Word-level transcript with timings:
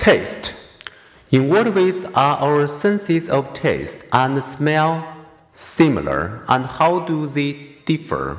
Taste. 0.00 0.54
In 1.30 1.50
what 1.50 1.74
ways 1.74 2.06
are 2.06 2.38
our 2.38 2.66
senses 2.66 3.28
of 3.28 3.52
taste 3.52 4.06
and 4.14 4.42
smell 4.42 5.06
similar, 5.52 6.42
and 6.48 6.64
how 6.64 7.00
do 7.00 7.26
they 7.26 7.76
differ? 7.84 8.38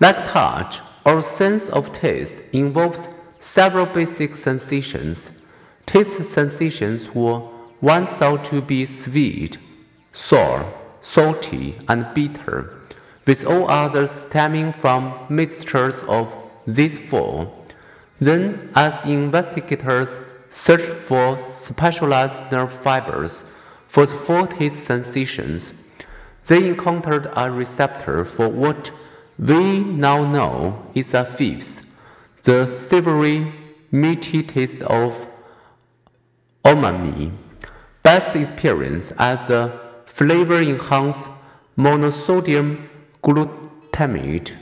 Like 0.00 0.28
touch, 0.28 0.80
our 1.06 1.22
sense 1.22 1.70
of 1.70 1.94
taste 1.94 2.42
involves 2.52 3.08
several 3.40 3.86
basic 3.86 4.34
sensations. 4.34 5.30
Taste 5.86 6.22
sensations 6.24 7.14
were 7.14 7.40
once 7.80 8.12
thought 8.12 8.44
to 8.44 8.60
be 8.60 8.84
sweet, 8.84 9.56
sour, 10.12 10.70
salty, 11.00 11.78
and 11.88 12.12
bitter, 12.12 12.74
with 13.26 13.46
all 13.46 13.70
others 13.70 14.10
stemming 14.10 14.74
from 14.74 15.14
mixtures 15.30 16.02
of 16.02 16.36
these 16.66 16.98
four. 16.98 17.50
Then, 18.18 18.70
as 18.74 19.02
investigators 19.06 20.18
searched 20.56 20.94
for 21.08 21.36
specialized 21.36 22.40
nerve 22.50 22.72
fibers 22.72 23.44
for 23.86 24.06
the 24.06 24.14
four 24.14 24.46
taste 24.46 24.84
sensations, 24.84 25.94
they 26.46 26.68
encountered 26.68 27.30
a 27.36 27.50
receptor 27.50 28.24
for 28.24 28.48
what 28.48 28.90
we 29.38 29.80
now 29.80 30.24
know 30.24 30.86
is 30.94 31.12
a 31.12 31.24
fifth, 31.24 31.84
the 32.42 32.66
savory, 32.66 33.52
meaty 33.92 34.42
taste 34.42 34.80
of 34.82 35.26
umami, 36.64 37.32
best 38.02 38.34
experience 38.34 39.12
as 39.18 39.50
a 39.50 39.78
flavor-enhanced 40.06 41.28
monosodium 41.76 42.88
glutamate. 43.22 44.54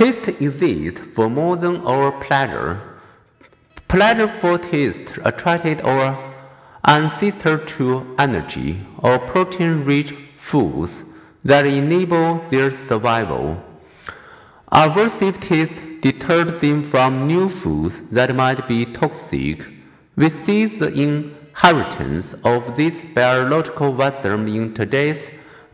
Taste 0.00 0.28
exists 0.28 0.98
for 1.14 1.28
more 1.28 1.58
than 1.58 1.76
our 1.86 2.10
pleasure. 2.22 2.80
Pleasure 3.86 4.28
for 4.28 4.56
taste 4.56 5.18
attracted 5.26 5.82
our 5.82 6.16
ancestors 6.86 7.70
to 7.72 8.16
energy 8.18 8.80
or 9.00 9.18
protein-rich 9.18 10.12
foods 10.36 11.04
that 11.44 11.66
enable 11.66 12.38
their 12.48 12.70
survival. 12.70 13.62
Aversive 14.72 15.38
taste 15.38 15.78
deterred 16.00 16.48
them 16.60 16.82
from 16.82 17.26
new 17.26 17.50
foods 17.50 18.00
that 18.08 18.34
might 18.34 18.66
be 18.66 18.86
toxic. 18.86 19.68
We 20.16 20.30
see 20.30 20.64
the 20.64 20.90
inheritance 20.94 22.32
of 22.42 22.74
this 22.74 23.02
biological 23.02 23.92
wisdom 23.92 24.48
in 24.48 24.72
today's 24.72 25.30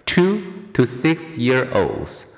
2 0.06 0.70
to 0.72 0.84
6 0.84 1.38
year 1.38 1.72
olds 1.72 2.35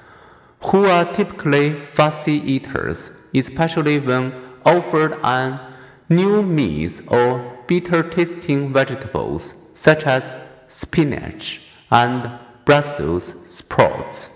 who 0.61 0.85
are 0.87 1.05
typically 1.05 1.73
fussy 1.73 2.35
eaters, 2.35 3.11
especially 3.35 4.01
when 4.01 4.33
offered 4.65 5.13
a 5.23 5.75
new 6.09 6.43
meat 6.43 7.01
or 7.09 7.59
bitter 7.67 8.03
tasting 8.03 8.73
vegetables 8.73 9.55
such 9.75 10.05
as 10.05 10.37
spinach 10.67 11.61
and 11.91 12.31
Brussels 12.65 13.35
sprouts. 13.47 14.31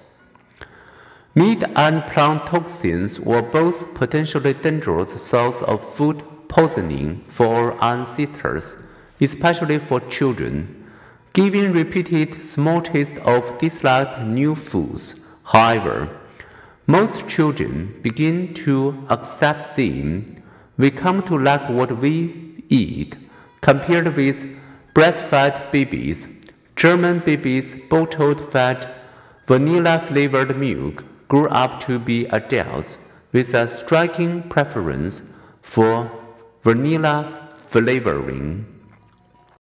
Meat 1.35 1.65
and 1.77 2.03
plant 2.05 2.47
toxins 2.47 3.19
were 3.19 3.43
both 3.43 3.95
potentially 3.95 4.53
dangerous 4.53 5.21
sources 5.23 5.63
of 5.63 5.95
food 5.95 6.23
poisoning 6.49 7.25
for 7.27 7.83
ancestors, 7.83 8.77
especially 9.21 9.79
for 9.79 10.01
children. 10.01 10.87
Giving 11.33 11.73
repeated 11.73 12.45
small 12.45 12.83
tastes 12.83 13.19
of 13.25 13.59
disliked 13.59 14.21
new 14.21 14.55
foods 14.55 15.22
However, 15.45 16.09
most 16.87 17.29
children 17.29 17.99
begin 18.03 18.55
to 18.55 19.07
accept 19.09 19.77
them. 19.77 20.27
We 20.77 20.91
come 20.91 21.23
to 21.25 21.39
like 21.39 21.69
what 21.69 21.99
we 21.99 22.65
eat. 22.69 23.17
Compared 23.61 24.17
with 24.17 24.47
breastfed 24.95 25.71
babies, 25.71 26.29
German 26.77 27.21
babies 27.21 27.77
bottled 27.91 28.53
fed 28.53 28.89
vanilla 29.47 30.01
flavored 30.01 30.57
milk 30.57 31.05
grew 31.29 31.49
up 31.49 31.81
to 31.85 31.99
be 31.99 32.27
adults 32.27 32.99
with 33.33 33.55
a 33.55 33.67
striking 33.69 34.43
preference 34.49 35.23
for 35.63 36.11
vanilla 36.63 37.49
flavoring. 37.67 38.72